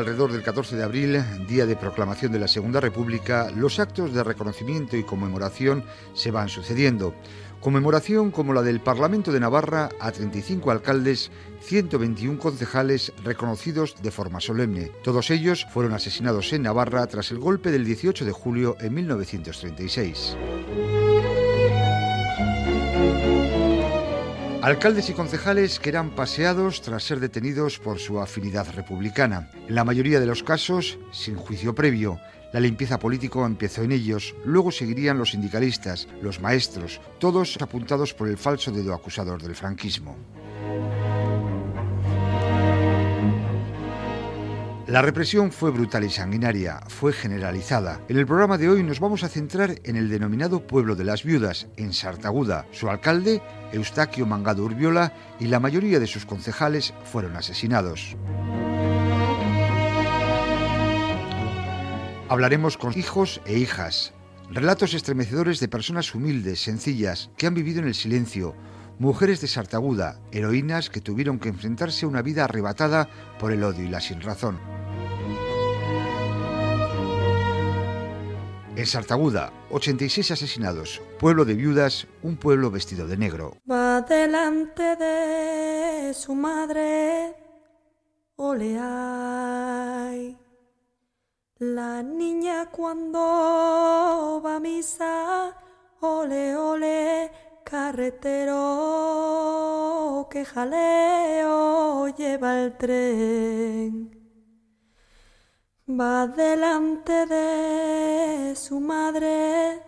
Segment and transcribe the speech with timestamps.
[0.00, 4.24] alrededor del 14 de abril, día de proclamación de la Segunda República, los actos de
[4.24, 7.14] reconocimiento y conmemoración se van sucediendo.
[7.60, 14.40] Conmemoración como la del Parlamento de Navarra a 35 alcaldes, 121 concejales reconocidos de forma
[14.40, 14.90] solemne.
[15.04, 20.36] Todos ellos fueron asesinados en Navarra tras el golpe del 18 de julio en 1936.
[24.62, 29.50] Alcaldes y concejales que eran paseados tras ser detenidos por su afinidad republicana.
[29.66, 32.20] En la mayoría de los casos, sin juicio previo.
[32.52, 38.28] La limpieza política empezó en ellos, luego seguirían los sindicalistas, los maestros, todos apuntados por
[38.28, 40.18] el falso dedo acusador del franquismo.
[44.90, 48.00] La represión fue brutal y sanguinaria, fue generalizada.
[48.08, 51.22] En el programa de hoy nos vamos a centrar en el denominado Pueblo de las
[51.22, 52.66] Viudas, en Sartaguda.
[52.72, 53.40] Su alcalde,
[53.72, 58.16] Eustaquio Mangado Urbiola, y la mayoría de sus concejales fueron asesinados.
[62.28, 64.12] Hablaremos con hijos e hijas,
[64.50, 68.56] relatos estremecedores de personas humildes, sencillas, que han vivido en el silencio,
[69.00, 73.82] mujeres de Sartaguda, heroínas que tuvieron que enfrentarse a una vida arrebatada por el odio
[73.82, 74.60] y la sinrazón.
[78.76, 83.56] En Sartaguda, 86 asesinados, pueblo de viudas, un pueblo vestido de negro.
[83.70, 87.34] Va delante de su madre,
[88.36, 88.78] oleay.
[91.58, 95.56] La niña cuando va a misa,
[96.00, 97.30] ole, ole,
[97.70, 98.56] carretero,
[100.30, 104.20] que jaleo lleva el tren
[105.98, 109.82] va delante de su madre,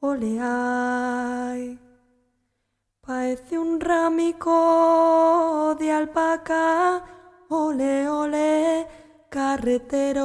[0.00, 1.78] oleay.
[3.00, 7.02] Parece un ramico de alpaca,
[7.48, 8.86] ole, ole,
[9.30, 10.24] carretero,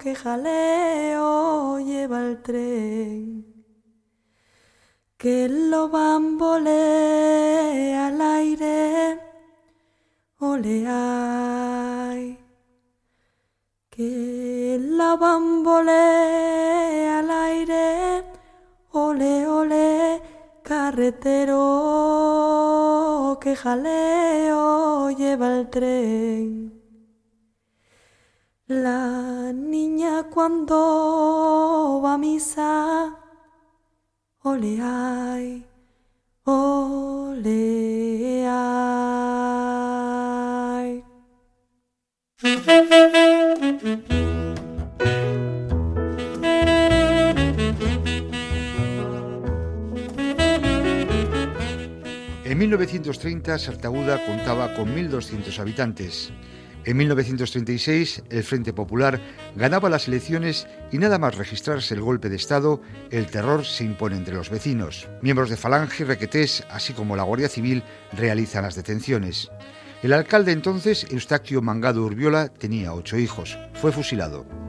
[0.00, 3.49] que jaleo lleva el tren.
[5.22, 9.20] Que lo bambole al aire,
[10.38, 12.38] oleay
[13.90, 18.24] que la bambolea al aire,
[18.92, 20.22] ole, ole,
[20.62, 21.58] carretero,
[23.42, 26.72] que jaleo lleva el tren.
[28.68, 33.19] La niña cuando va a misa,
[34.42, 35.64] ole, ay,
[36.44, 37.60] ole,
[38.48, 39.50] ay.
[52.44, 56.32] En 1930 Sartaguda contaba con 1.200 habitantes.
[56.84, 59.20] En 1936 el Frente Popular
[59.54, 62.80] ganaba las elecciones y nada más registrarse el golpe de Estado,
[63.10, 65.08] el terror se impone entre los vecinos.
[65.20, 67.82] Miembros de Falange y Requetés, así como la Guardia Civil,
[68.12, 69.50] realizan las detenciones.
[70.02, 73.58] El alcalde entonces, Eustaquio Mangado Urbiola, tenía ocho hijos.
[73.74, 74.59] Fue fusilado.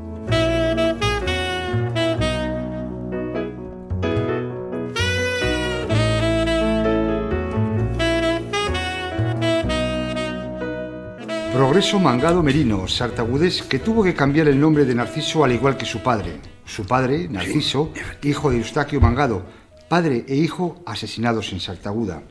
[11.61, 15.85] Progreso Mangado Merino, sartagudés, que tuvo que cambiar el nombre de Narciso al igual que
[15.85, 16.41] su padre.
[16.65, 19.45] Su padre, Narciso, hijo de Eustaquio Mangado,
[19.87, 22.23] padre e hijo asesinados en Sartaguda.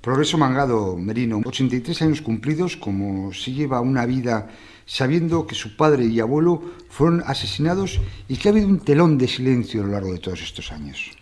[0.00, 4.46] Progreso Mangado Merino, 83 años cumplidos, como se lleva una vida
[4.86, 9.26] sabiendo que su padre y abuelo fueron asesinados y que ha habido un telón de
[9.26, 11.18] silencio a lo largo de todos estos años.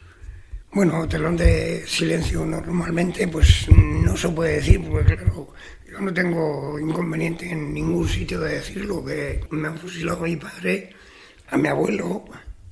[0.77, 5.49] Bueno, telón de silencio normalmente pues no se puede decir, porque claro,
[5.97, 10.37] yo no tengo inconveniente en ningún sitio de decirlo, que me han fusilado a mi
[10.37, 10.91] padre,
[11.49, 12.25] a mi abuelo,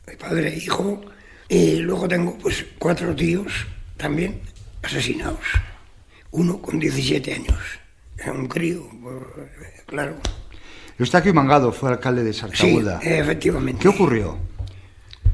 [0.06, 1.00] mi padre e hijo,
[1.48, 3.66] y luego tengo pues cuatro tíos
[3.96, 4.40] también
[4.82, 5.40] asesinados
[6.34, 7.58] uno con 17 años.
[8.18, 8.88] Era un crío,
[9.86, 10.16] claro.
[10.98, 13.00] Eustaquio Mangado fue alcalde de Sartaguda.
[13.00, 13.82] Sí, efectivamente.
[13.82, 14.36] ¿Qué ocurrió?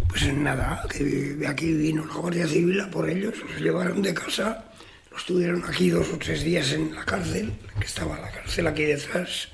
[0.09, 4.70] Pues nada, que aquí vino la Guardia Civil a por ellos, los llevaron de casa,
[5.11, 8.85] los tuvieron aquí dos o tres días en la cárcel, que estaba la cárcel aquí
[8.85, 9.49] detrás,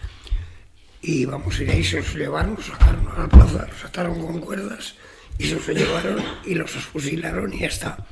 [1.02, 4.40] y vamos, y ahí se los llevaron, los sacaron a la plaza, los ataron con
[4.40, 4.94] cuerdas,
[5.38, 8.06] y se los llevaron y los fusilaron y ya está.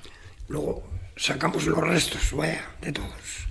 [0.48, 0.84] Luego
[1.16, 3.46] sacamos los restos, vaya, de todos.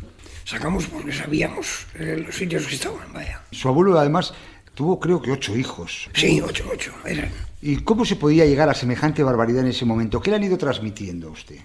[0.46, 3.42] Sacamos porque sabíamos los sitios que estaban, vaya.
[3.52, 4.34] Su abuelo además
[4.76, 6.10] tuvo creo que ocho hijos.
[6.14, 7.32] Sí, ocho, ocho, eran.
[7.62, 10.22] ¿Y cómo se podía llegar a semejante barbaridad en ese momento?
[10.22, 11.60] ¿Qué le han ido transmitiendo a usted?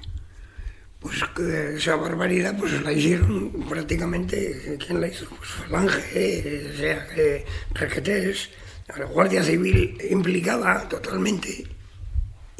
[1.00, 5.26] Pues que esa barbaridad pues la hicieron prácticamente, ¿quién la hizo?
[5.26, 8.50] Pues Falange, eh, o sea, que Requetés,
[8.96, 11.64] la Guardia Civil implicada totalmente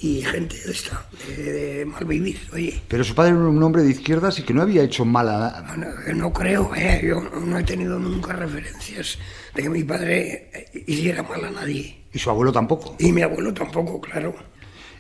[0.00, 2.81] y gente de esta, de, de mal vivir, oye.
[2.87, 5.64] Pero su padre era un hombre de izquierdas y que no había hecho mal a...
[5.67, 9.19] Bueno, que no creo, eh, yo no he tenido nunca referencias
[9.55, 12.05] de que mi padre eh, hiciera mal a nadie.
[12.12, 12.94] Y su abuelo tampoco.
[13.00, 14.37] Y mi abuelo tampoco, claro.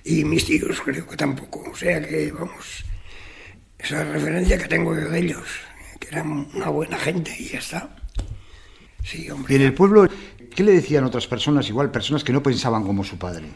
[0.04, 1.70] Y mis tíos creo que tampoco.
[1.70, 2.84] O sea que, vamos,
[3.78, 5.46] esa referencia que tengo yo de ellos,
[6.00, 7.96] que eran una buena gente y ya está.
[9.04, 9.54] Sí, Y hombre.
[9.56, 10.08] en el pueblo,
[10.54, 13.46] ¿qué le decían otras personas, igual personas que no pensaban como su padre?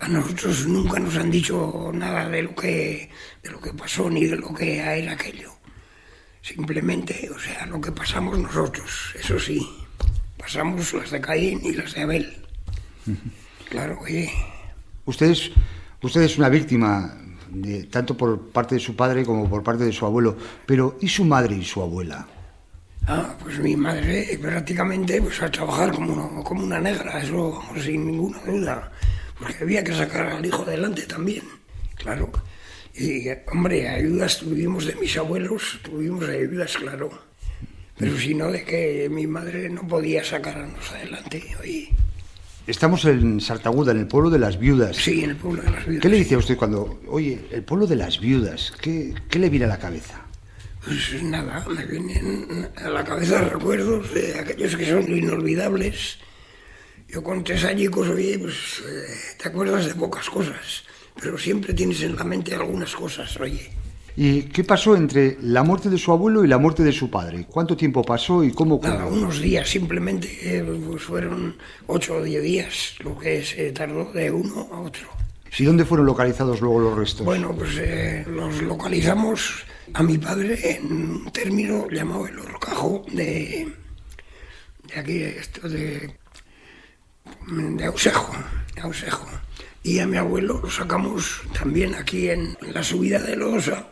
[0.00, 3.10] A nosotros nunca nos han dicho nada de lo que,
[3.42, 5.52] de lo que pasó ni de lo que era aquello.
[6.42, 9.66] Simplemente, o sea, lo que pasamos nosotros, eso sí.
[10.38, 12.36] Pasamos las de Caín y las de Abel.
[13.68, 14.30] Claro, oye.
[15.06, 15.50] Usted es,
[16.02, 17.16] usted es una víctima,
[17.90, 20.36] tanto por parte de su padre como por parte de su abuelo.
[20.66, 22.26] Pero, ¿y su madre y su abuela?
[23.08, 27.84] Ah, pues mi madre prácticamente pues a trabajar como una, como una negra, eso vamos,
[27.84, 28.90] sin ninguna duda,
[29.38, 31.44] porque había que sacar al hijo adelante también,
[31.94, 32.32] claro.
[32.94, 37.10] Y hombre, ayudas tuvimos de mis abuelos, tuvimos ayudas, claro.
[37.96, 41.90] Pero si no, de que mi madre no podía sacarnos adelante, oye.
[42.66, 44.96] Estamos en Sartaguda, en el pueblo de las viudas.
[44.96, 46.02] Sí, en el pueblo de las viudas.
[46.02, 49.48] ¿Qué le dice a usted cuando, oye, el pueblo de las viudas, ¿qué, qué le
[49.50, 50.22] viene a la cabeza?
[50.84, 56.18] Pues nada, me vienen a la cabeza recuerdos de aquellos que son inolvidables.
[57.08, 60.82] Yo con tres añicos, oye, pues eh, te acuerdas de pocas cosas,
[61.20, 63.70] pero siempre tienes en la mente algunas cosas, oye.
[64.16, 67.46] ¿Y qué pasó entre la muerte de su abuelo y la muerte de su padre?
[67.46, 69.08] ¿Cuánto tiempo pasó y cómo ocurrió?
[69.08, 74.30] unos días, simplemente eh, pues fueron ocho o diez días, lo que se tardó de
[74.30, 75.06] uno a otro.
[75.58, 77.26] ¿Y dónde fueron localizados luego los restos?
[77.26, 83.68] Bueno, pues eh, los localizamos a mi padre en un término llamado el horcajo de,
[84.84, 86.10] de aquí, esto de,
[87.48, 88.34] de Ausejo,
[88.74, 89.26] de Ausejo.
[89.82, 93.86] Y a mi abuelo lo sacamos también aquí en la subida de Lodosa,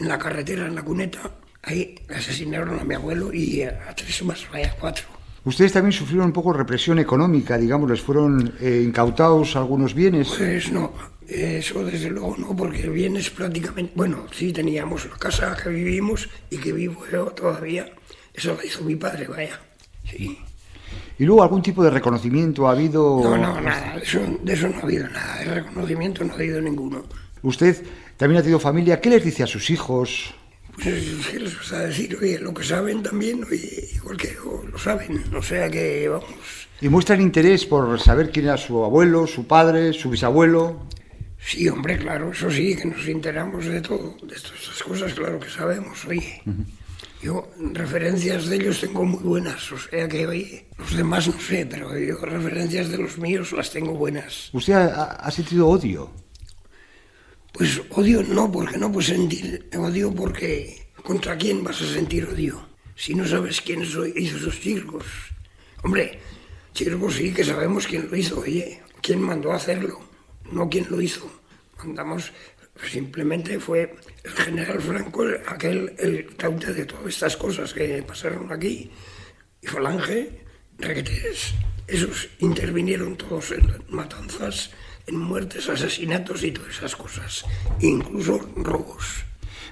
[0.00, 1.30] en la carretera, en la cuneta.
[1.62, 5.04] Ahí asesinaron a mi abuelo y a tres más, vaya, cuatro.
[5.44, 10.28] Ustedes también sufrieron un poco represión económica, digamos, les fueron eh, incautados algunos bienes.
[10.36, 10.92] Pues no,
[11.26, 13.92] eso desde luego no, porque el bien es prácticamente...
[13.94, 17.90] Bueno, sí teníamos la casa que vivimos y que vivo yo todavía.
[18.34, 19.58] Eso la hizo mi padre, vaya.
[20.04, 20.38] Sí.
[21.18, 23.20] ¿Y luego algún tipo de reconocimiento ha habido?
[23.22, 25.38] No, no, nada, de eso, de eso no ha habido nada.
[25.38, 27.04] De reconocimiento no ha habido ninguno.
[27.42, 27.82] Usted
[28.16, 29.00] también ha tenido familia.
[29.00, 30.34] ¿Qué les dice a sus hijos?
[30.74, 32.16] Pues, ¿qué les vas a decir?
[32.20, 35.22] Oye, lo que saben también, oye, igual que yo, lo saben.
[35.34, 36.28] O sea que, vamos...
[36.80, 40.86] ¿Y muestran interés por saber quién era su abuelo, su padre, su bisabuelo?
[41.38, 45.40] Sí, hombre, claro, eso sí, que nos enteramos de todo, de todas estas cosas, claro
[45.40, 46.42] que sabemos, oye.
[47.22, 51.66] Yo referencias de ellos tengo muy buenas, o sea que, oye, los demás no sé,
[51.66, 54.48] pero yo referencias de los míos las tengo buenas.
[54.52, 56.10] ¿Usted ha, ha sentido odio?
[57.52, 62.68] Pues odio no, porque no puedes sentir odio porque ¿contra quién vas a sentir odio?
[62.94, 65.04] Si no sabes quién hizo esos chircos.
[65.82, 66.18] Hombre,
[66.72, 70.00] chircos sí que sabemos quién lo hizo, oye, quién mandó a hacerlo,
[70.52, 71.30] no quién lo hizo.
[71.78, 72.32] Mandamos,
[72.90, 78.52] simplemente fue el general Franco el- aquel, el caute de todas estas cosas que pasaron
[78.52, 78.90] aquí.
[79.62, 80.44] Y Falange,
[80.78, 81.54] Requetés,
[81.86, 84.70] esos intervinieron todos en matanzas,
[85.10, 87.44] en muertes, asesinatos y todas esas cosas,
[87.80, 89.24] incluso robos.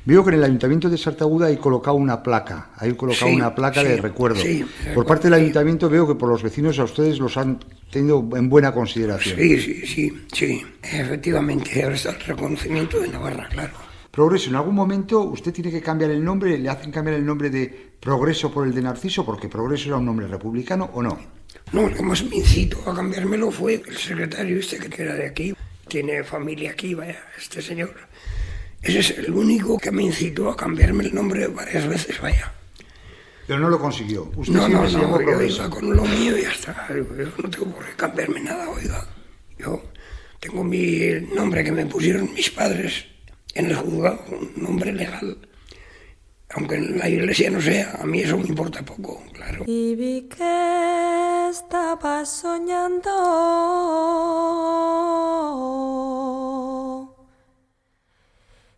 [0.04, 3.54] Veo que en el Ayuntamiento de Sartaguda hay colocado una placa, hay colocado Sí, una
[3.54, 4.36] placa sí, de recuerdo.
[4.40, 4.64] sí,
[4.94, 5.34] por parte del.
[5.34, 7.58] Ayuntamiento veo que por los vecinos a ustedes los han
[7.90, 9.36] tenido en buena consideración.
[9.38, 13.72] Sí, sí, sí, sí, efectivamente, ahora está el reconocimiento de Navarra, claro.
[14.10, 17.50] Progreso, en algún momento usted tiene que cambiar el nombre, le hacen cambiar el nombre
[17.50, 21.18] de Progreso por el de Narciso, porque Progreso era un nombre republicano o no.
[21.72, 25.26] No, el que más me incitó a cambiármelo fue el secretario este que era de
[25.26, 25.54] aquí,
[25.86, 27.94] tiene familia aquí, vaya, este señor.
[28.82, 32.52] Ese es el único que me incitó a cambiarme el nombre varias veces, vaya.
[33.46, 34.30] Pero no lo consiguió.
[34.36, 36.86] Usted No, no, se no, yo iba con lo mío y ya está.
[36.88, 37.04] Yo
[37.42, 39.06] no tengo por qué cambiarme nada, oiga.
[39.58, 39.82] Yo
[40.38, 41.00] tengo mi
[41.34, 43.06] nombre que me pusieron mis padres
[43.54, 45.38] en el juzgado, un nombre legal.
[46.54, 49.64] Aunque en la iglesia no sea, a mí eso me importa poco, claro.
[49.66, 53.14] Y vi que estabas soñando.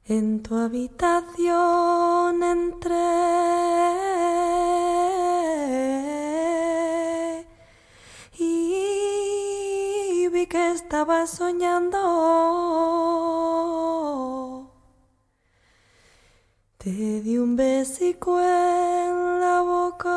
[0.05, 2.97] En tu habitación entré
[8.37, 11.99] y vi que estabas soñando.
[16.83, 20.17] Te di un besico en la boca,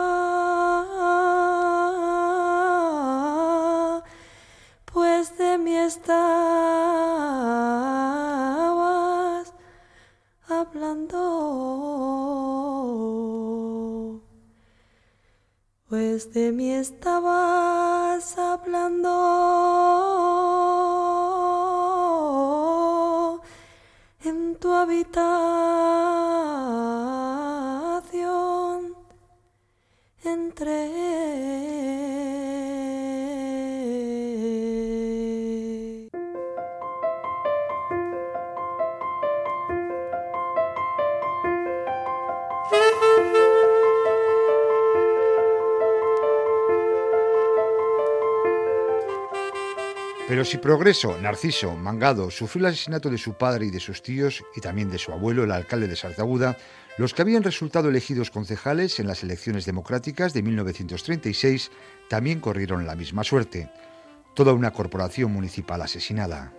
[4.86, 6.24] pues de mí estabas
[10.48, 11.20] hablando.
[15.90, 19.53] Pues de mí estabas hablando
[50.34, 54.44] Pero si Progreso, Narciso, Mangado, sufrió el asesinato de su padre y de sus tíos,
[54.56, 56.58] y también de su abuelo, el alcalde de Sartaguda,
[56.98, 61.70] los que habían resultado elegidos concejales en las elecciones democráticas de 1936
[62.10, 63.70] también corrieron la misma suerte.
[64.34, 66.52] Toda una corporación municipal asesinada.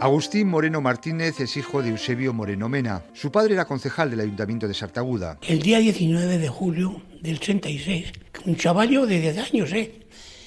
[0.00, 3.02] Agustín Moreno Martínez es hijo de Eusebio Moreno Mena.
[3.14, 5.40] Su padre era concejal del Ayuntamiento de Sartaguda.
[5.42, 8.12] El día 19 de julio del 36,
[8.46, 10.06] un chavallo de 10 años, ¿eh?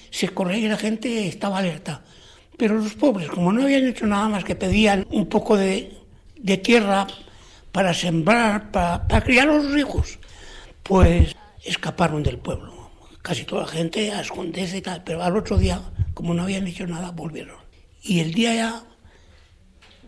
[0.09, 2.01] se corría y la gente estaba alerta.
[2.55, 5.97] Pero los pobres, como no habían hecho nada más que pedían un poco de,
[6.63, 7.07] tierra
[7.73, 10.17] para sembrar, para, para criar a los hijos,
[10.81, 12.89] pues escaparon del pueblo.
[13.21, 15.81] Casi toda la gente a esconderse y tal, pero al otro día,
[16.13, 17.57] como no habían hecho nada, volvieron.
[18.01, 18.83] Y el día ya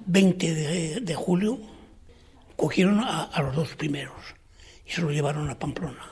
[0.05, 1.59] 20 de, julio
[2.55, 4.35] cogieron a, los dos primeros
[4.85, 6.05] y se los llevaron a Pamplona.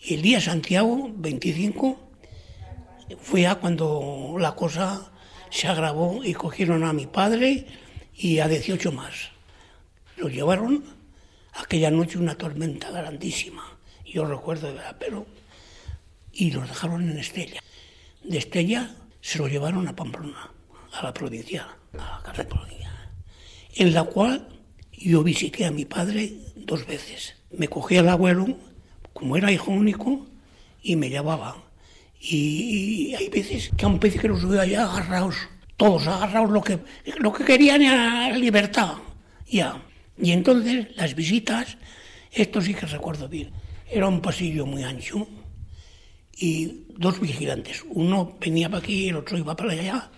[0.00, 2.10] Y el día Santiago, 25,
[3.20, 5.12] fue ya cuando la cosa
[5.50, 7.66] se agravó y cogieron a mi padre
[8.14, 9.30] y a 18 más.
[10.16, 10.84] Los llevaron
[11.54, 15.26] aquella noche una tormenta grandísima, yo recuerdo de verdad, pero...
[16.34, 17.60] Y los dejaron en Estella.
[18.24, 20.50] De Estella se los llevaron a Pamplona,
[20.94, 22.91] a la provincia, a la cárcel provincial
[23.74, 24.48] en la cual
[24.92, 27.34] yo visité a mi padre dos veces.
[27.50, 28.56] Me cogía el abuelo,
[29.12, 30.26] como era hijo único,
[30.82, 31.56] y me llevaba.
[32.20, 35.36] Y, hay veces que a un pez que los veo allá agarrados,
[35.76, 36.78] todos agarrados lo que,
[37.18, 38.94] lo que querían era libertad.
[39.50, 39.82] Ya.
[40.16, 41.76] Y entonces las visitas,
[42.30, 43.50] esto sí que recuerdo bien,
[43.90, 45.26] era un pasillo muy ancho
[46.36, 47.84] y dos vigilantes.
[47.88, 50.10] Uno venía para aquí y el otro iba para allá.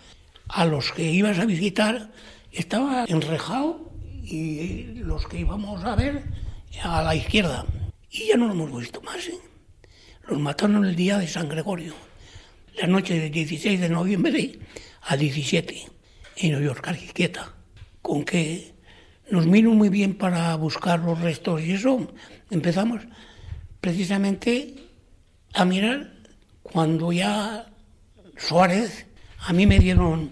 [0.49, 2.13] A los que ibas a visitar
[2.55, 3.93] estaba enrejado
[4.23, 6.25] y los que íbamos a ver
[6.83, 7.67] a la izquierda.
[8.11, 9.27] Y ya no lo hemos visto más.
[9.29, 9.39] ¿eh?
[10.29, 11.95] Los mataron el día de San Gregorio,
[12.81, 14.59] la noche del 16 de noviembre
[15.03, 15.87] a 17,
[16.37, 16.89] en York,
[18.01, 18.75] Con que
[19.31, 22.13] nos vino muy bien para buscar los restos y eso
[22.51, 23.03] empezamos
[23.81, 24.75] precisamente
[25.53, 26.13] a mirar
[26.63, 27.67] cuando ya
[28.37, 29.07] Suárez,
[29.39, 30.31] a mí me dieron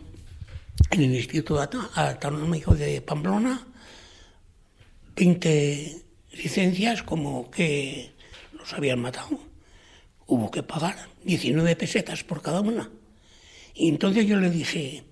[0.91, 1.61] en el Instituto
[1.95, 3.67] Autonómico de Pamplona
[5.17, 8.13] 20 licencias como que
[8.53, 9.39] los habían matado.
[10.27, 12.91] Hubo que pagar 19 pesetas por cada una.
[13.75, 15.05] Y entonces yo le dije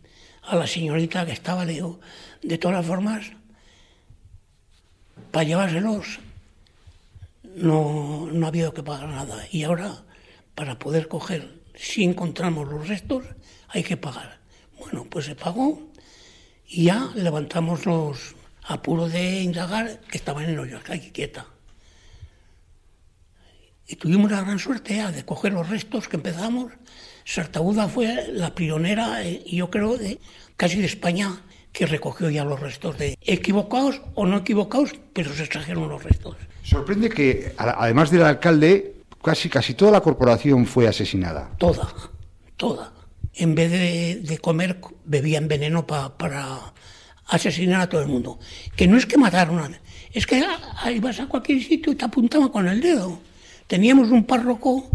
[0.43, 2.01] a la señorita que estaba, le digo,
[2.43, 3.33] de todas formas,
[5.31, 6.21] para llevárselos
[7.43, 9.47] no, no ha habido que pagar nada.
[9.51, 10.05] Y ahora,
[10.55, 13.25] para poder coger, si encontramos los restos,
[13.69, 14.40] hay que pagar.
[14.81, 15.79] Bueno, pues se pagó
[16.67, 18.35] y ya levantamos los
[18.65, 21.47] apuros de indagar que estaban en hoyos, aquí quieta.
[23.87, 26.73] Y tuvimos la gran suerte ya de coger los restos que empezamos.
[27.25, 30.19] Sartaguda fue la pionera, eh, yo creo, de,
[30.57, 35.43] casi de España, que recogió ya los restos de equivocados o no equivocados, pero se
[35.43, 36.37] extrajeron los restos.
[36.63, 41.51] Sorprende que, además del alcalde, casi, casi toda la corporación fue asesinada.
[41.59, 41.93] Toda,
[42.57, 43.00] toda
[43.35, 46.73] en vez de, comer, bebían veneno pa, para
[47.27, 48.39] asesinar a todo el mundo.
[48.77, 49.71] Que no es que mataron a
[50.13, 50.45] es que
[50.93, 53.21] ibas a cualquier sitio y te apuntaban con el dedo.
[53.69, 54.91] Teníamos un párroco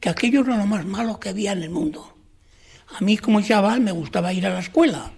[0.00, 2.14] que aquello era lo más malo que había en el mundo.
[2.98, 5.12] A mí como chaval me gustaba ir a la escuela.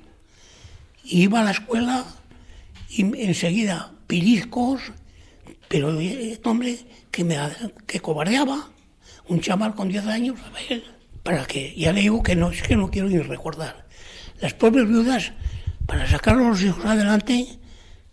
[1.05, 2.05] Iba a la escuela
[2.89, 4.93] y enseguida piriscos,
[5.69, 6.79] pero este hombre
[7.11, 7.37] que me
[7.87, 8.71] que cobardeaba,
[9.27, 10.85] un chaval con 10 años, a ver,
[11.23, 13.87] para que, ya le digo que no, es que no quiero ni recordar.
[14.41, 15.33] Las pobres viudas,
[15.87, 17.47] para sacar a los hijos adelante,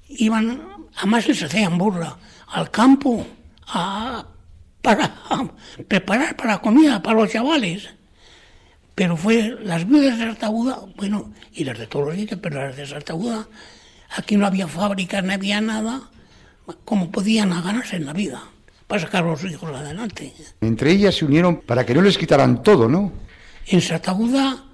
[0.08, 3.26] iban, además les hacían burla, al campo
[3.68, 4.26] a,
[4.82, 5.14] para
[5.88, 7.90] preparar para comida para los chavales.
[8.96, 12.76] Pero fue las viudas de Sartaguda, bueno, y las de todos los sitios, pero las
[12.76, 13.48] de Sartaguda,
[14.10, 16.10] aquí no había fábricas, no había nada,
[16.86, 18.44] como podían ganarse en la vida,
[18.90, 20.34] para sacar a los hijos adelante.
[20.62, 23.14] Entre ellas se unieron para que no les quitaran todo, ¿no?
[23.68, 24.66] En Sartaguda,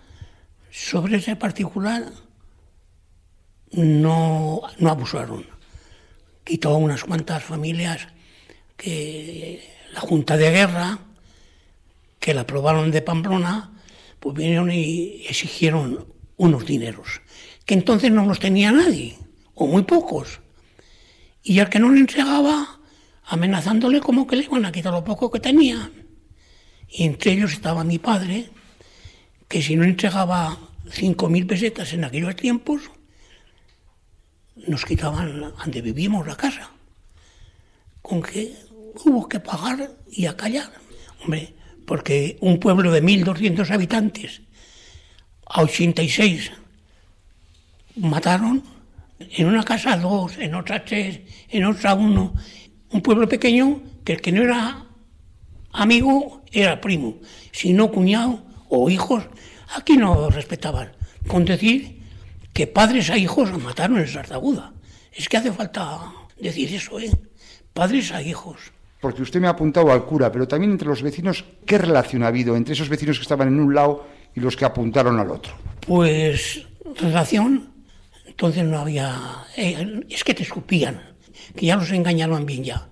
[0.72, 2.06] sobre ese particular,
[3.74, 5.46] no, no abusaron.
[6.46, 8.08] Quitó unas cuantas familias
[8.78, 10.98] que la Junta de Guerra,
[12.18, 13.74] que la aprobaron de Pamplona,
[14.22, 16.08] pues vinieron y exigieron
[16.38, 17.20] unos dineros,
[17.66, 19.20] que entonces no los tenía nadie,
[19.56, 20.40] o muy pocos.
[21.44, 22.75] Y al que no le entregaba,
[23.28, 25.92] amenazándole como que le iban a quitar lo poco que tenía.
[26.90, 28.50] Y entre ellos estaba mi padre,
[29.48, 30.58] que si no entregaba
[30.92, 32.92] cinco mil pesetas en aquellos tiempos,
[34.68, 36.72] nos quitaban donde vivíamos la casa.
[38.02, 38.56] Con que
[39.04, 40.72] hubo que pagar y a callar.
[41.22, 41.54] Hombre,
[41.86, 44.42] porque un pueblo de 1.200 habitantes
[45.48, 46.52] a 86
[47.98, 48.64] mataron,
[49.20, 52.34] en una casa dos, en otra tres, en otra uno.
[52.92, 54.86] Un pueblo pequeño que el que no era
[55.72, 57.18] amigo era primo,
[57.52, 59.24] si no cuñado o hijos,
[59.76, 60.92] aquí no respetaban.
[61.28, 62.02] Con decir
[62.54, 64.74] que padres a hijos mataron en Sartaguda.
[65.12, 67.12] Es que hace falta decir eso, ¿eh?
[67.74, 68.72] Padres a hijos.
[69.02, 72.28] Porque usted me ha apuntado al cura, pero también entre los vecinos, ¿qué relación ha
[72.28, 75.54] habido entre esos vecinos que estaban en un lado y los que apuntaron al otro?
[75.82, 76.66] Pues
[77.00, 77.72] relación,
[78.26, 79.46] entonces no había...
[79.58, 81.15] eh, es que te escupían,
[81.56, 82.88] que ya los engañaron bien ya,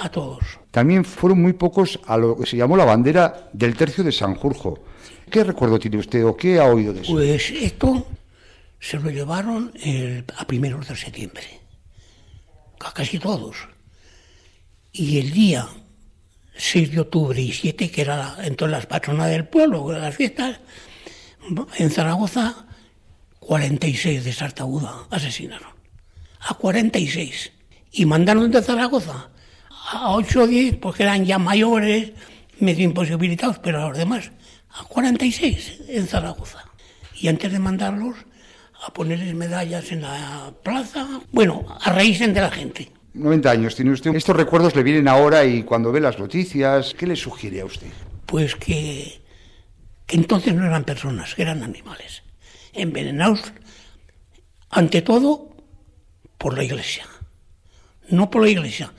[0.00, 0.42] a todos.
[0.70, 4.82] También fueron muy pocos a lo que se llamó la bandera del tercio de Sanjurjo.
[5.30, 7.12] ¿Qué recuerdo tiene usted o qué ha oído de eso?
[7.12, 8.06] Pues esto
[8.80, 11.44] se lo llevaron el- a primeros de septiembre,
[12.80, 13.56] a casi todos.
[14.92, 15.66] Y el día
[16.56, 20.60] 6 de octubre y 7, que era entonces las patronas del pueblo, las fiestas,
[21.78, 22.66] en Zaragoza,
[23.40, 25.72] 46 de Sartaguda asesinaron.
[26.40, 27.52] A 46.
[27.96, 29.30] Y mandaron de Zaragoza
[29.92, 32.10] a 8 o 10, porque eran ya mayores,
[32.58, 34.32] medio imposibilitados, pero a los demás,
[34.70, 36.64] a 46 en Zaragoza.
[37.14, 38.16] Y antes de mandarlos,
[38.84, 42.90] a ponerles medallas en la plaza, bueno, a reírse de la gente.
[43.14, 44.12] 90 años tiene usted.
[44.12, 47.86] Estos recuerdos le vienen ahora y cuando ve las noticias, ¿qué le sugiere a usted?
[48.26, 49.22] Pues que,
[50.04, 52.24] que entonces no eran personas, eran animales,
[52.72, 53.52] envenenados
[54.68, 55.54] ante todo
[56.38, 57.06] por la iglesia.
[58.08, 58.92] No por la iglesia,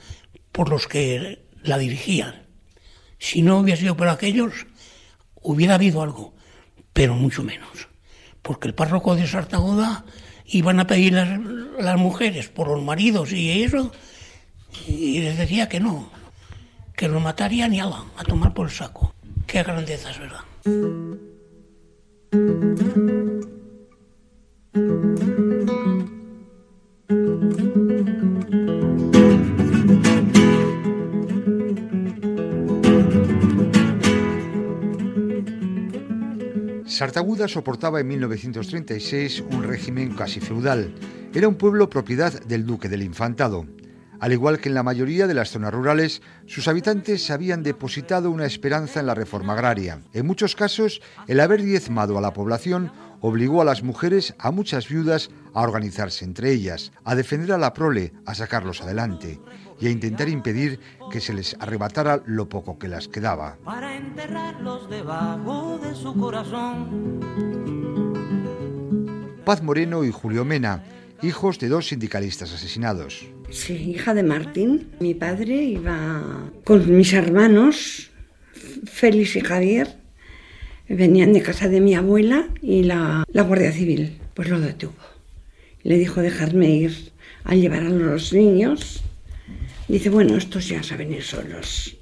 [0.52, 2.46] por los que la dirigían.
[3.18, 4.66] Si no hubiera sido por aquellos,
[5.42, 6.34] hubiera habido algo,
[6.92, 7.88] pero mucho menos.
[8.42, 10.04] Porque el párroco de Sartagoda
[10.46, 13.92] iban a pedir las, mujeres por los maridos y eso,
[14.86, 16.10] y les decía que no,
[16.94, 19.14] que lo matarían y ala, a tomar por el saco.
[19.46, 20.44] Qué grandeza es verdad.
[36.96, 40.94] Sartaguda soportaba en 1936 un régimen casi feudal.
[41.34, 43.66] Era un pueblo propiedad del duque del Infantado.
[44.18, 48.46] Al igual que en la mayoría de las zonas rurales, sus habitantes habían depositado una
[48.46, 50.00] esperanza en la reforma agraria.
[50.14, 54.88] En muchos casos, el haber diezmado a la población obligó a las mujeres, a muchas
[54.88, 59.38] viudas, a organizarse entre ellas, a defender a la prole, a sacarlos adelante
[59.80, 63.56] y a intentar impedir que se les arrebatara lo poco que les quedaba.
[63.64, 67.20] para enterrarlos debajo de su corazón.
[69.44, 70.82] Paz Moreno y Julio Mena,
[71.22, 73.26] hijos de dos sindicalistas asesinados.
[73.50, 74.88] Sí, hija de Martín.
[74.98, 78.10] Mi padre iba con mis hermanos,
[78.84, 79.96] Félix y Javier.
[80.88, 84.92] Venían de casa de mi abuela y la, la Guardia Civil pues lo detuvo.
[85.82, 87.12] Le dijo dejarme ir
[87.44, 89.02] a llevar a los niños.
[89.88, 91.96] Dice, bueno, estos ya saben ir solos.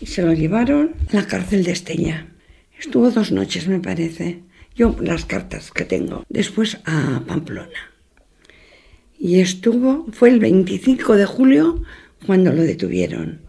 [0.00, 2.26] Y se lo llevaron a la cárcel de Estella.
[2.78, 4.42] Estuvo dos noches, me parece.
[4.74, 6.24] Yo las cartas que tengo.
[6.28, 7.92] Después a Pamplona.
[9.18, 11.82] Y estuvo, fue el 25 de julio
[12.26, 13.40] cuando lo detuvieron.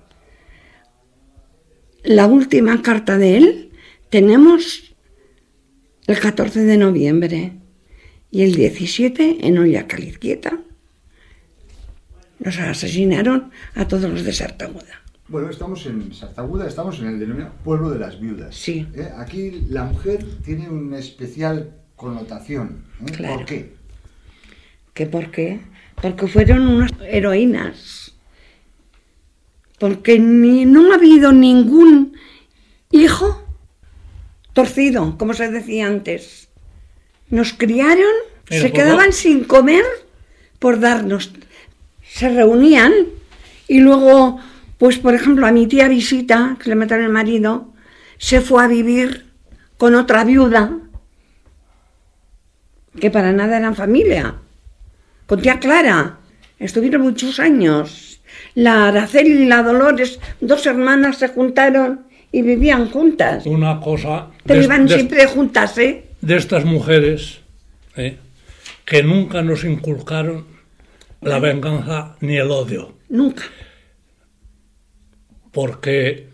[2.04, 3.72] La última carta de él
[4.10, 4.94] tenemos
[6.06, 7.54] el 14 de noviembre
[8.30, 9.88] y el 17 en Olla
[12.44, 15.02] Los asesinaron a todos los de Sartaguda.
[15.30, 18.56] Bueno, estamos en Sartaguda, estamos en el denominado pueblo de las viudas.
[18.56, 18.86] Sí.
[18.94, 19.10] ¿Eh?
[19.18, 22.84] Aquí la mujer tiene una especial connotación.
[23.02, 23.12] ¿eh?
[23.12, 23.38] Claro.
[23.38, 23.74] ¿Por qué?
[24.94, 25.62] ¿Qué por qué?
[26.02, 28.14] Porque fueron unas heroínas.
[29.80, 32.16] porque ni, no ha habido ningún
[32.92, 33.46] hijo
[34.54, 36.50] torcido, como se decía antes.
[37.30, 38.14] Nos criaron,
[38.48, 39.84] Pero se por quedaban sin comer
[40.60, 41.34] por darnos.
[42.14, 42.94] Se reunían
[43.68, 44.40] y luego,
[44.78, 47.74] pues por ejemplo, a mi tía Visita, que le mataron el marido,
[48.20, 49.32] se fue a vivir
[49.78, 50.78] con otra viuda,
[53.00, 54.36] que para nada eran familia,
[55.26, 56.20] con tía Clara.
[56.60, 58.22] Estuvieron muchos años.
[58.54, 63.48] La Araceli y la Dolores, dos hermanas, se juntaron y vivían juntas.
[63.48, 66.06] Una cosa Pero de, iban siempre juntas, ¿eh?
[66.22, 67.40] de estas mujeres
[67.96, 68.20] ¿eh?
[68.86, 70.53] que nunca nos inculcaron
[71.24, 73.44] la venganza ni el odio, Nunca.
[75.52, 76.30] porque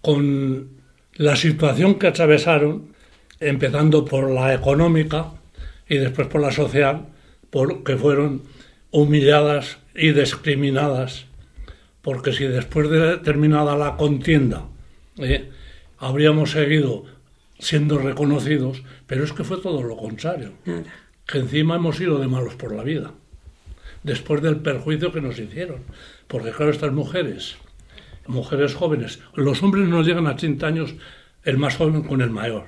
[0.00, 0.68] con
[1.14, 2.92] la situación que atravesaron,
[3.40, 5.32] empezando por la económica
[5.88, 7.06] y después por la social,
[7.50, 8.42] porque fueron
[8.90, 11.26] humilladas y discriminadas,
[12.00, 14.68] porque si después de terminada la contienda
[15.18, 15.50] ¿eh?
[15.98, 17.04] habríamos seguido
[17.58, 20.52] siendo reconocidos, pero es que fue todo lo contrario,
[21.26, 23.12] que encima hemos ido de malos por la vida,
[24.02, 25.82] después del perjuicio que nos hicieron,
[26.28, 27.56] porque claro, estas mujeres,
[28.26, 30.94] mujeres jóvenes, los hombres no llegan a 30 años
[31.44, 32.66] el más joven con el mayor.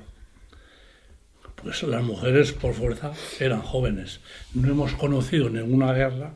[1.57, 4.20] Pues las mujeres por fuerza eran jóvenes.
[4.53, 6.35] No hemos conocido ninguna guerra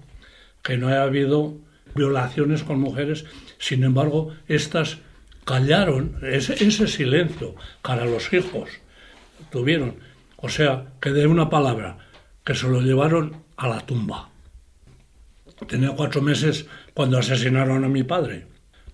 [0.63, 1.55] que no haya habido
[1.95, 3.27] violaciones con mujeres.
[3.59, 4.99] Sin embargo, estas
[5.45, 8.71] callaron ese, silencio cara a los hijos.
[9.51, 9.97] Tuvieron.
[10.37, 11.99] O sea, que de una palabra,
[12.45, 14.28] que se lo llevaron a la tumba.
[15.67, 18.47] Tenía cuatro meses cuando asesinaron a mi padre,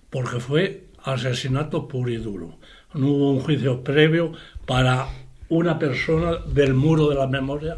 [0.09, 2.57] porque fue asesinato puro y duro.
[2.93, 4.31] No hubo un juicio previo
[4.65, 5.07] para
[5.49, 7.77] una persona del muro de la memoria,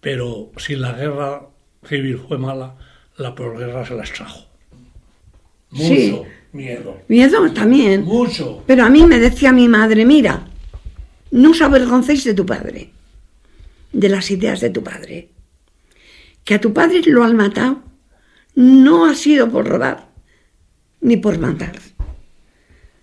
[0.00, 1.42] pero si la guerra
[1.86, 2.74] civil fue mala,
[3.16, 4.46] la posguerra se las trajo.
[5.70, 6.22] Mucho Sí.
[6.52, 8.02] miedo, Miedo también.
[8.04, 8.62] mucho.
[8.66, 10.46] Pero a mí me decía mi madre, mira,
[11.30, 12.90] no os avergoncéis de tu padre,
[13.92, 15.28] de las ideas de tu padre.
[16.44, 17.82] Que a tu padre lo han matado
[18.54, 20.08] no ha sido por robar,
[21.00, 21.76] ni por matar,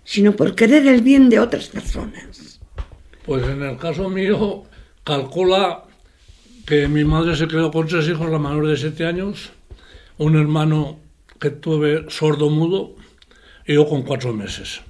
[0.03, 2.59] sino por querer el bien de otras personas.
[3.25, 4.63] Pues en el caso mío,
[5.03, 5.83] calcula
[6.65, 9.51] que mi madre se quedó con tres hijos, la menor de siete años,
[10.17, 10.99] un hermano
[11.39, 12.95] que tuve sordo mudo
[13.65, 14.81] y yo con cuatro meses.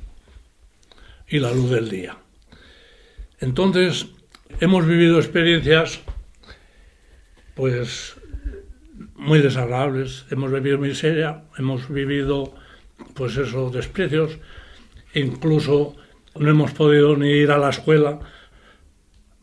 [1.28, 2.18] Y la luz del día.
[3.40, 4.08] Entonces,
[4.60, 6.02] hemos vivido experiencias,
[7.56, 8.16] pues,
[9.22, 10.26] muy desagradables.
[10.32, 12.54] Hemos vivido miseria, hemos vivido,
[13.14, 14.40] pues, esos desprecios.
[15.14, 15.96] Incluso
[16.36, 18.20] no hemos podido ni ir a la escuela,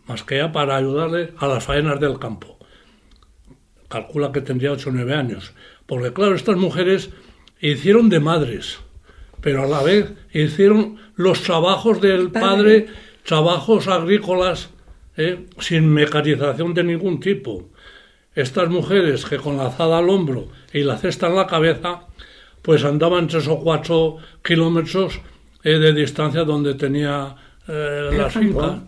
[0.07, 2.59] más que ya para ayudarle a las faenas del campo.
[3.89, 5.55] Calcula que tendría 8 o 9 años.
[5.87, 7.11] Porque claro, estas mujeres
[7.61, 8.81] hicieron de madres,
[9.41, 12.81] pero a la vez hicieron los trabajos del Padre.
[12.81, 12.87] padre,
[13.23, 14.71] trabajos agrícolas,
[15.17, 15.47] ¿eh?
[15.61, 17.71] sin mecanización de ningún tipo.
[18.39, 22.03] Estas mujeres que con la azada al hombro y la cesta en la cabeza,
[22.63, 25.21] pues andaban tres o cuatro kilómetros
[25.65, 27.35] eh, de distancia donde tenía
[27.67, 28.79] eh, las fincas.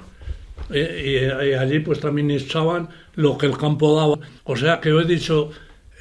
[0.71, 4.25] Eh, y, y allí pues también echaban lo que el campo daba.
[4.45, 5.51] O sea que yo he dicho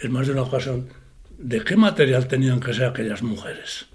[0.04, 0.90] en más de una ocasión,
[1.40, 3.88] ¿de qué material tenían que ser aquellas mujeres?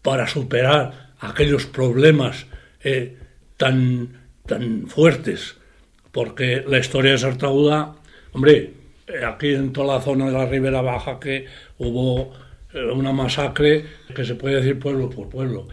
[0.00, 2.46] Para superar aquellos problemas
[2.82, 3.18] eh,
[3.58, 4.08] tan,
[4.46, 5.56] tan fuertes.
[6.12, 7.96] Porque la historia de Sartaguda,
[8.38, 8.72] hombre,
[9.08, 11.46] eh, aquí en toda la zona de la Ribera Baja que
[11.78, 12.32] hubo
[12.72, 15.66] eh, una masacre que se puede decir pueblo por pueblo.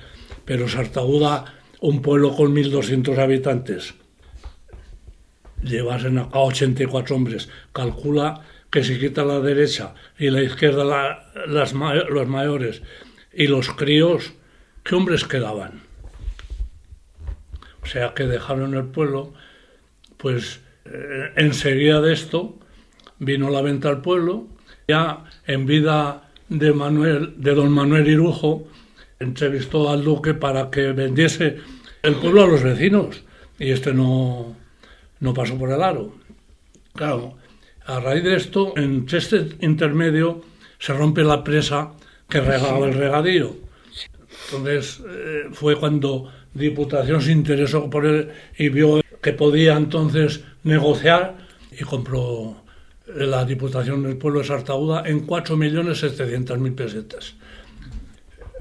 [0.45, 3.93] Pero Sartaguda, un pueblo con 1.200 habitantes,
[5.62, 12.82] llevasen a 84 hombres, calcula que si quita la derecha y la izquierda los mayores
[13.32, 14.34] y los críos,
[14.84, 15.84] ¿qué hombres quedaban?
[17.84, 19.36] O sea que dejaron el pueblo,
[20.17, 22.58] pues eh, enseguida de esto
[23.19, 24.48] vino la venta al pueblo,
[24.88, 28.67] ya en vida de Manuel, de don Manuel Irujo,
[29.19, 31.58] entrevistó al duque para que vendiese
[32.04, 33.24] el pueblo a los vecinos
[33.58, 34.56] y este no,
[35.19, 36.13] no pasó por el aro.
[36.93, 37.38] Claro,
[37.86, 40.41] a raíz de esto, en este intermedio
[40.78, 41.93] se rompe la presa
[42.30, 43.56] que regaba el regadío.
[44.52, 51.35] Entonces eh, fue cuando Diputación se interesó por él y vio que podía entonces negociar
[51.71, 52.57] y compró
[53.07, 57.33] la Diputación del pueblo de Sartaguda en 4.700.000 pesetas.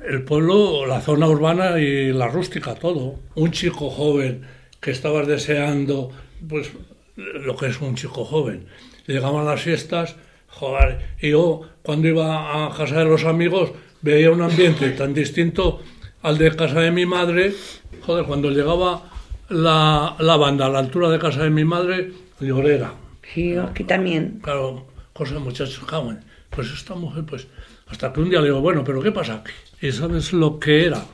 [0.08, 3.16] El pueblo, la zona urbana y la rústica, todo.
[3.34, 4.46] Un chico joven
[4.80, 6.10] que estabas deseando,
[6.48, 6.70] pues
[7.16, 8.64] lo que es un chico joven.
[9.06, 10.16] Llegaban las fiestas,
[10.48, 15.82] joder, y yo cuando iba a casa de los amigos veía un ambiente tan distinto
[16.22, 17.52] al de casa de mi madre.
[18.00, 19.10] Joder, cuando llegaba
[19.48, 22.94] la, la banda a la altura de casa de mi madre, llorera.
[23.32, 24.40] Sí, aquí también.
[24.42, 26.24] Claro, cosa de muchachos, cabrón.
[26.50, 27.46] Pues esta mujer, pues,
[27.88, 29.52] hasta que un día le digo, bueno, pero ¿qué pasa aquí?
[29.80, 31.04] Y sabes lo que era,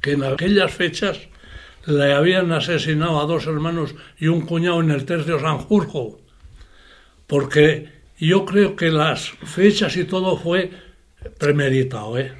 [0.00, 1.20] que en aquellas fechas
[1.86, 6.20] le habían asesinado a dos hermanos y un cuñado en el tercio Sanjurjo,
[7.26, 10.70] porque yo creo que las fechas y todo fue
[11.38, 12.32] premeditado, ¿eh?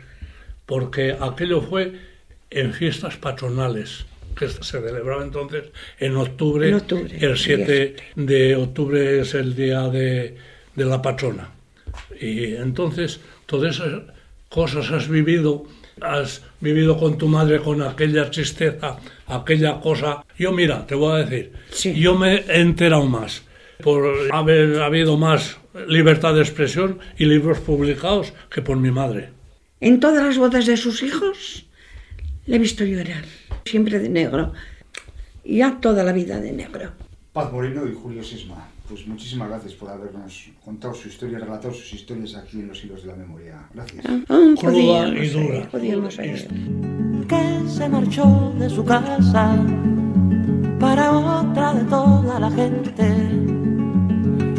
[0.66, 1.98] porque aquello fue
[2.50, 4.06] en fiestas patronales
[4.38, 5.64] que se celebraba entonces
[5.98, 10.36] en octubre, En octubre, el 7 de octubre es el día de,
[10.74, 11.50] de la patrona.
[12.20, 14.02] Y entonces todas esas
[14.48, 15.64] cosas has vivido,
[16.00, 18.96] has vivido con tu madre con aquella tristeza,
[19.26, 20.24] aquella cosa.
[20.38, 21.94] Yo mira, te voy a decir, Sí.
[21.94, 23.42] yo me he enterado más
[23.82, 29.30] por haber habido más libertad de expresión y libros publicados que por mi madre.
[29.80, 31.66] En todas las bodas de sus hijos
[32.48, 33.24] le he visto llorar,
[33.64, 34.52] siempre de negro.
[35.44, 36.92] Y ya toda la vida de negro.
[37.32, 41.92] Paz Moreno y Julio Sesma, pues muchísimas gracias por habernos contado su historia, relatado sus
[41.92, 43.68] historias aquí en los hilos de la memoria.
[43.74, 44.04] Gracias.
[44.28, 45.68] Aún Cruda podíamos y dura.
[45.70, 49.56] podíamos que se marchó de su casa
[50.80, 53.04] para otra de toda la gente.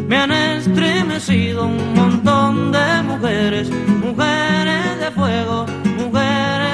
[0.06, 5.66] Me han estremecido un montón de mujeres, mujeres de fuego,
[5.98, 6.70] mujeres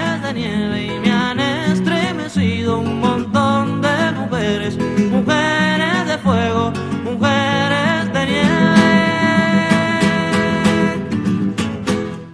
[2.78, 4.76] un montón de mujeres,
[5.10, 6.72] mujeres de fuego,
[7.04, 8.65] mujeres de nieve.